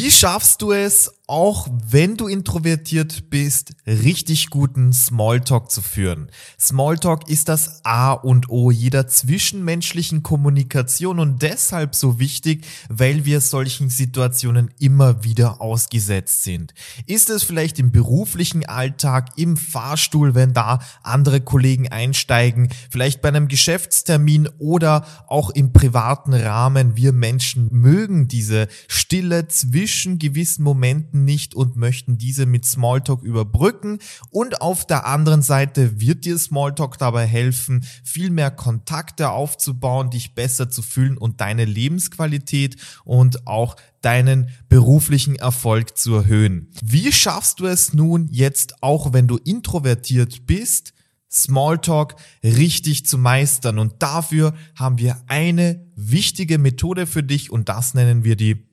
[0.00, 6.30] Wie schaffst du es, auch wenn du introvertiert bist, richtig guten Smalltalk zu führen?
[6.58, 13.42] Smalltalk ist das A und O jeder zwischenmenschlichen Kommunikation und deshalb so wichtig, weil wir
[13.42, 16.72] solchen Situationen immer wieder ausgesetzt sind.
[17.06, 23.28] Ist es vielleicht im beruflichen Alltag, im Fahrstuhl, wenn da andere Kollegen einsteigen, vielleicht bei
[23.28, 26.96] einem Geschäftstermin oder auch im privaten Rahmen.
[26.96, 33.98] Wir Menschen mögen diese Stille zwischen gewissen Momenten nicht und möchten diese mit Smalltalk überbrücken.
[34.30, 40.34] Und auf der anderen Seite wird dir Smalltalk dabei helfen, viel mehr Kontakte aufzubauen, dich
[40.34, 46.70] besser zu fühlen und deine Lebensqualität und auch deinen beruflichen Erfolg zu erhöhen.
[46.82, 50.92] Wie schaffst du es nun jetzt, auch wenn du introvertiert bist,
[51.30, 53.78] Smalltalk richtig zu meistern.
[53.78, 58.67] Und dafür haben wir eine wichtige Methode für dich und das nennen wir die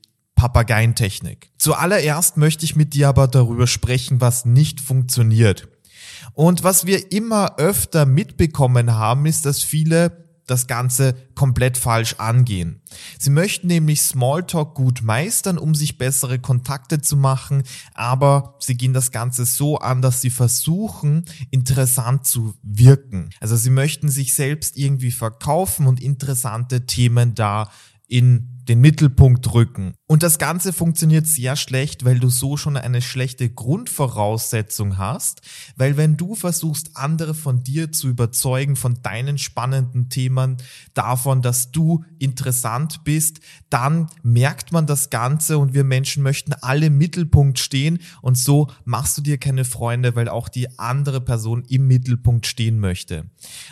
[0.45, 1.49] Papageientechnik.
[1.57, 5.67] Zuallererst möchte ich mit dir aber darüber sprechen, was nicht funktioniert.
[6.33, 12.83] Und was wir immer öfter mitbekommen haben, ist, dass viele das Ganze komplett falsch angehen.
[13.17, 17.63] Sie möchten nämlich Smalltalk gut meistern, um sich bessere Kontakte zu machen,
[17.95, 23.31] aber sie gehen das Ganze so an, dass sie versuchen, interessant zu wirken.
[23.39, 27.71] Also sie möchten sich selbst irgendwie verkaufen und interessante Themen da
[28.07, 29.95] in den Mittelpunkt rücken.
[30.07, 35.41] Und das Ganze funktioniert sehr schlecht, weil du so schon eine schlechte Grundvoraussetzung hast,
[35.77, 40.57] weil wenn du versuchst, andere von dir zu überzeugen, von deinen spannenden Themen,
[40.93, 43.39] davon, dass du interessant bist,
[43.71, 48.69] dann merkt man das Ganze und wir Menschen möchten alle im Mittelpunkt stehen und so
[48.83, 53.25] machst du dir keine Freunde, weil auch die andere Person im Mittelpunkt stehen möchte.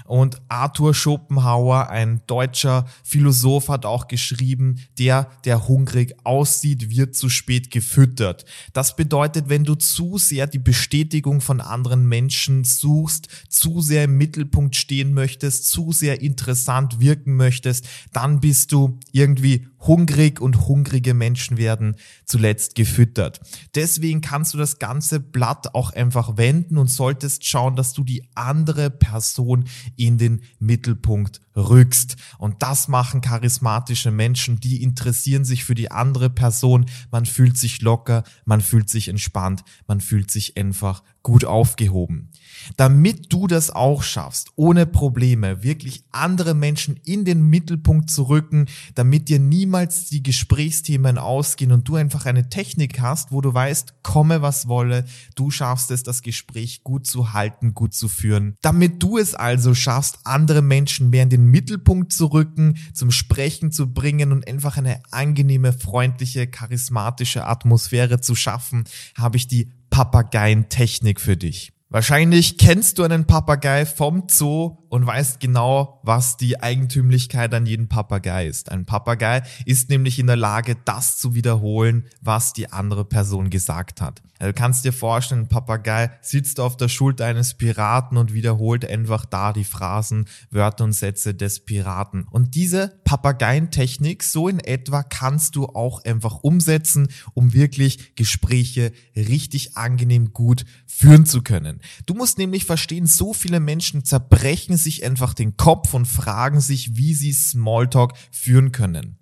[0.06, 7.30] Und Arthur Schopenhauer, ein deutscher Philosoph, hat auch geschrieben, der, der hungrig aussieht, wird zu
[7.30, 8.46] spät gefüttert.
[8.74, 14.18] Das bedeutet, wenn du zu sehr die Bestätigung von anderen Menschen suchst, zu sehr im
[14.18, 21.14] Mittelpunkt stehen möchtest, zu sehr interessant wirken möchtest, dann bist du irgendwie hungrig und hungrige
[21.14, 21.96] Menschen werden
[22.26, 23.42] zuletzt gefüttert.
[23.76, 28.28] Deswegen kannst du das ganze Blatt auch einfach wenden und solltest schauen, dass du die
[28.36, 32.16] andere Person in den Mittelpunkt rückst.
[32.38, 36.86] Und das machen charismatische Menschen, die interessieren sich für die andere Person.
[37.12, 42.30] Man fühlt sich locker, man fühlt sich entspannt, man fühlt sich einfach gut aufgehoben.
[42.76, 48.68] Damit du das auch schaffst, ohne Probleme, wirklich andere Menschen in den Mittelpunkt zu rücken,
[48.96, 49.40] damit dir
[49.74, 54.68] niemals die Gesprächsthemen ausgehen und du einfach eine Technik hast, wo du weißt, komme was
[54.68, 58.56] wolle, du schaffst es, das Gespräch gut zu halten, gut zu führen.
[58.62, 63.72] Damit du es also schaffst, andere Menschen mehr in den Mittelpunkt zu rücken, zum Sprechen
[63.72, 68.84] zu bringen und einfach eine angenehme, freundliche, charismatische Atmosphäre zu schaffen,
[69.18, 71.74] habe ich die Papageientechnik für dich.
[71.94, 77.88] Wahrscheinlich kennst du einen Papagei vom Zoo und weißt genau, was die Eigentümlichkeit an jedem
[77.88, 78.72] Papagei ist.
[78.72, 84.02] Ein Papagei ist nämlich in der Lage, das zu wiederholen, was die andere Person gesagt
[84.02, 84.22] hat.
[84.44, 88.84] Also du kannst dir vorstellen, ein Papagei sitzt auf der Schulter eines Piraten und wiederholt
[88.84, 92.28] einfach da die Phrasen, Wörter und Sätze des Piraten.
[92.30, 99.78] Und diese Papageientechnik, so in etwa, kannst du auch einfach umsetzen, um wirklich Gespräche richtig
[99.78, 101.80] angenehm gut führen zu können.
[102.06, 106.96] Du musst nämlich verstehen, so viele Menschen zerbrechen sich einfach den Kopf und fragen sich,
[106.96, 109.18] wie sie Smalltalk führen können.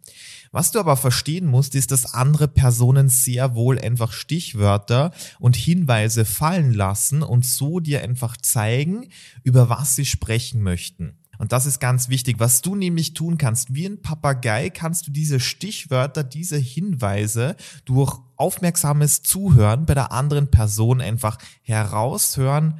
[0.51, 6.25] Was du aber verstehen musst, ist, dass andere Personen sehr wohl einfach Stichwörter und Hinweise
[6.25, 9.07] fallen lassen und so dir einfach zeigen,
[9.43, 11.17] über was sie sprechen möchten.
[11.37, 12.35] Und das ist ganz wichtig.
[12.39, 17.55] Was du nämlich tun kannst, wie ein Papagei kannst du diese Stichwörter, diese Hinweise
[17.85, 22.77] durch aufmerksames Zuhören bei der anderen Person einfach heraushören,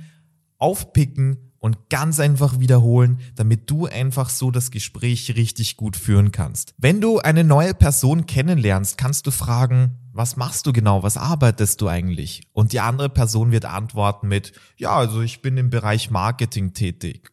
[0.60, 6.74] aufpicken und ganz einfach wiederholen, damit du einfach so das Gespräch richtig gut führen kannst.
[6.78, 11.04] Wenn du eine neue Person kennenlernst, kannst du fragen, was machst du genau?
[11.04, 12.42] Was arbeitest du eigentlich?
[12.52, 17.32] Und die andere Person wird antworten mit, ja, also ich bin im Bereich Marketing tätig.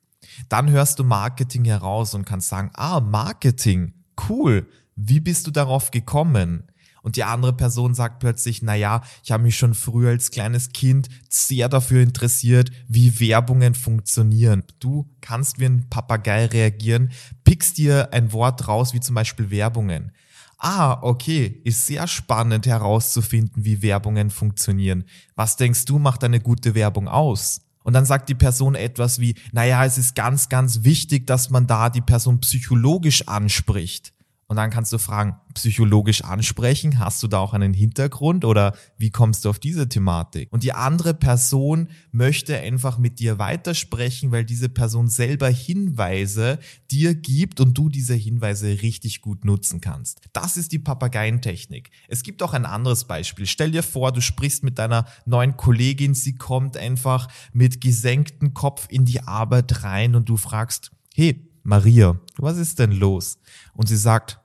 [0.50, 3.94] Dann hörst du Marketing heraus und kannst sagen, ah, Marketing,
[4.28, 4.68] cool.
[4.94, 6.64] Wie bist du darauf gekommen?
[7.08, 10.74] Und die andere Person sagt plötzlich, na ja, ich habe mich schon früher als kleines
[10.74, 14.62] Kind sehr dafür interessiert, wie Werbungen funktionieren.
[14.78, 17.10] Du kannst wie ein Papagei reagieren,
[17.44, 20.12] pickst dir ein Wort raus, wie zum Beispiel Werbungen.
[20.58, 25.04] Ah, okay, ist sehr spannend herauszufinden, wie Werbungen funktionieren.
[25.34, 27.62] Was denkst du, macht eine gute Werbung aus?
[27.84, 31.66] Und dann sagt die Person etwas wie, naja, es ist ganz, ganz wichtig, dass man
[31.66, 34.12] da die Person psychologisch anspricht.
[34.50, 39.10] Und dann kannst du fragen, psychologisch ansprechen, hast du da auch einen Hintergrund oder wie
[39.10, 40.50] kommst du auf diese Thematik?
[40.50, 46.58] Und die andere Person möchte einfach mit dir weitersprechen, weil diese Person selber Hinweise
[46.90, 50.22] dir gibt und du diese Hinweise richtig gut nutzen kannst.
[50.32, 51.90] Das ist die Papageientechnik.
[52.08, 53.44] Es gibt auch ein anderes Beispiel.
[53.44, 58.86] Stell dir vor, du sprichst mit deiner neuen Kollegin, sie kommt einfach mit gesenktem Kopf
[58.88, 63.38] in die Arbeit rein und du fragst, hey, Maria, was ist denn los?
[63.74, 64.40] Und sie sagt,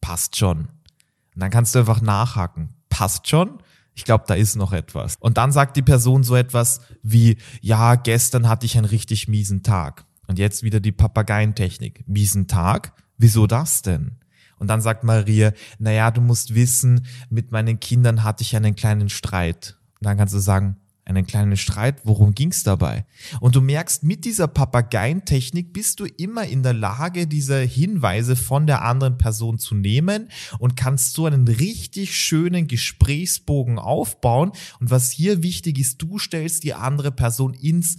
[0.00, 0.58] passt schon.
[0.58, 3.62] Und dann kannst du einfach nachhaken, passt schon?
[3.94, 5.16] Ich glaube, da ist noch etwas.
[5.18, 9.62] Und dann sagt die Person so etwas wie, ja, gestern hatte ich einen richtig miesen
[9.62, 10.04] Tag.
[10.28, 12.06] Und jetzt wieder die Papageientechnik.
[12.06, 12.92] Miesen Tag?
[13.16, 14.18] Wieso das denn?
[14.58, 19.08] Und dann sagt Maria, naja, du musst wissen, mit meinen Kindern hatte ich einen kleinen
[19.08, 19.76] Streit.
[20.00, 20.76] Und dann kannst du sagen,
[21.08, 23.06] einen kleinen Streit, worum ging's dabei?
[23.40, 28.66] Und du merkst, mit dieser Papageientechnik bist du immer in der Lage, diese Hinweise von
[28.66, 30.28] der anderen Person zu nehmen
[30.58, 34.52] und kannst so einen richtig schönen Gesprächsbogen aufbauen.
[34.80, 37.98] Und was hier wichtig ist, du stellst die andere Person ins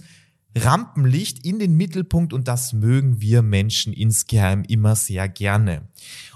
[0.56, 5.82] Rampenlicht in den Mittelpunkt und das mögen wir Menschen insgeheim immer sehr gerne.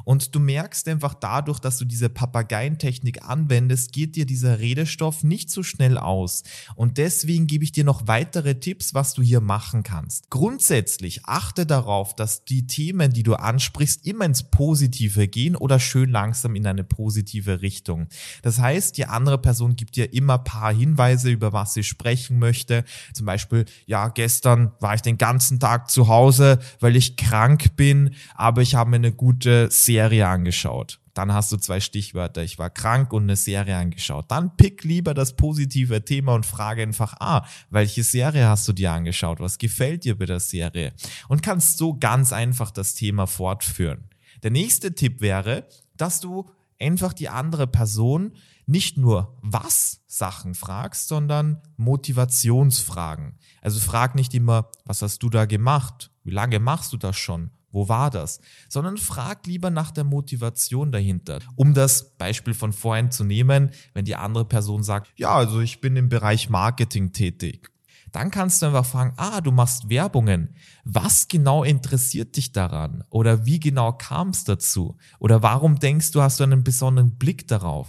[0.04, 5.50] Und du merkst einfach dadurch, dass du diese Papageientechnik anwendest, geht dir dieser Redestoff nicht
[5.50, 6.42] so schnell aus.
[6.76, 10.30] Und deswegen gebe ich dir noch weitere Tipps, was du hier machen kannst.
[10.30, 16.10] Grundsätzlich achte darauf, dass die Themen, die du ansprichst, immer ins Positive gehen oder schön
[16.10, 18.08] langsam in eine positive Richtung.
[18.42, 22.84] Das heißt, die andere Person gibt dir immer paar Hinweise, über was sie sprechen möchte.
[23.12, 28.14] Zum Beispiel, ja, gestern war ich den ganzen Tag zu Hause, weil ich krank bin,
[28.34, 30.98] aber ich habe eine gute Serie angeschaut.
[31.14, 32.42] Dann hast du zwei Stichwörter.
[32.42, 34.28] Ich war krank und eine Serie angeschaut.
[34.28, 38.90] Dann pick lieber das positive Thema und frage einfach, ah, welche Serie hast du dir
[38.90, 39.38] angeschaut?
[39.38, 40.92] Was gefällt dir bei der Serie?
[41.28, 44.08] Und kannst so ganz einfach das Thema fortführen.
[44.42, 46.50] Der nächste Tipp wäre, dass du
[46.80, 48.32] einfach die andere Person
[48.66, 53.38] nicht nur was Sachen fragst, sondern Motivationsfragen.
[53.62, 56.10] Also frag nicht immer, was hast du da gemacht?
[56.24, 57.52] Wie lange machst du das schon?
[57.74, 58.40] Wo war das?
[58.68, 61.40] Sondern frag lieber nach der Motivation dahinter.
[61.56, 65.80] Um das Beispiel von vorhin zu nehmen, wenn die andere Person sagt, ja, also ich
[65.80, 67.70] bin im Bereich Marketing tätig.
[68.12, 70.54] Dann kannst du einfach fragen, ah, du machst Werbungen.
[70.84, 73.02] Was genau interessiert dich daran?
[73.10, 74.96] Oder wie genau kam es dazu?
[75.18, 77.88] Oder warum denkst du, hast du einen besonderen Blick darauf?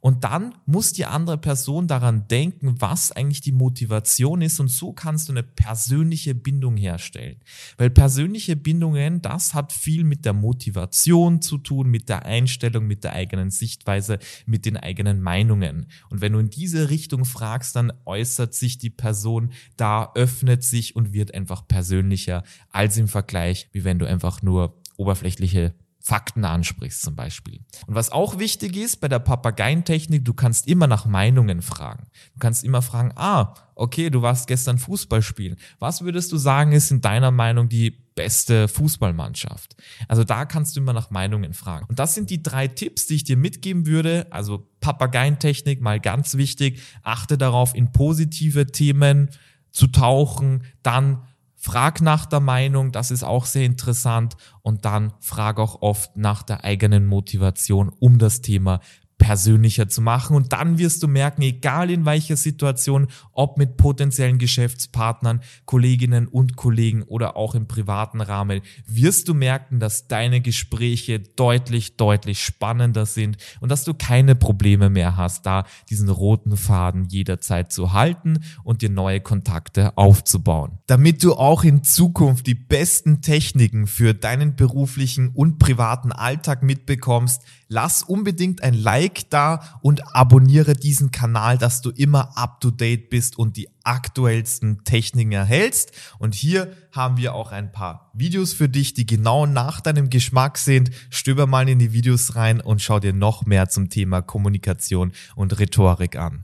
[0.00, 4.60] Und dann muss die andere Person daran denken, was eigentlich die Motivation ist.
[4.60, 7.36] Und so kannst du eine persönliche Bindung herstellen.
[7.76, 13.04] Weil persönliche Bindungen, das hat viel mit der Motivation zu tun, mit der Einstellung, mit
[13.04, 15.86] der eigenen Sichtweise, mit den eigenen Meinungen.
[16.10, 20.96] Und wenn du in diese Richtung fragst, dann äußert sich die Person da, öffnet sich
[20.96, 25.74] und wird einfach persönlicher als im Vergleich, wie wenn du einfach nur oberflächliche
[26.08, 27.60] Fakten ansprichst zum Beispiel.
[27.86, 32.06] Und was auch wichtig ist bei der Papageientechnik, du kannst immer nach Meinungen fragen.
[32.32, 35.56] Du kannst immer fragen, ah, okay, du warst gestern Fußball spielen.
[35.80, 39.76] Was würdest du sagen, ist in deiner Meinung die beste Fußballmannschaft?
[40.08, 41.84] Also da kannst du immer nach Meinungen fragen.
[41.90, 44.28] Und das sind die drei Tipps, die ich dir mitgeben würde.
[44.30, 46.80] Also Papageientechnik mal ganz wichtig.
[47.02, 49.28] Achte darauf, in positive Themen
[49.72, 51.22] zu tauchen, dann
[51.60, 54.36] Frag nach der Meinung, das ist auch sehr interessant.
[54.62, 58.78] Und dann frag auch oft nach der eigenen Motivation, um das Thema
[59.18, 60.36] persönlicher zu machen.
[60.36, 66.56] Und dann wirst du merken, egal in welcher Situation, ob mit potenziellen Geschäftspartnern, Kolleginnen und
[66.56, 73.06] Kollegen oder auch im privaten Rahmen, wirst du merken, dass deine Gespräche deutlich, deutlich spannender
[73.06, 78.38] sind und dass du keine Probleme mehr hast, da diesen roten Faden jederzeit zu halten
[78.62, 80.78] und dir neue Kontakte aufzubauen.
[80.86, 87.42] Damit du auch in Zukunft die besten Techniken für deinen beruflichen und privaten Alltag mitbekommst,
[87.68, 93.10] lass unbedingt ein Like da und abonniere diesen Kanal, dass du immer up to date
[93.10, 95.92] bist und die aktuellsten Techniken erhältst.
[96.18, 100.58] Und hier haben wir auch ein paar Videos für dich, die genau nach deinem Geschmack
[100.58, 100.90] sind.
[101.10, 105.58] Stöber mal in die Videos rein und schau dir noch mehr zum Thema Kommunikation und
[105.58, 106.36] Rhetorik an.